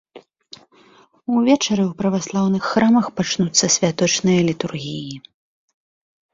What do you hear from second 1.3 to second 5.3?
Увечары ў праваслаўных храмах пачнуцца святочныя літургіі.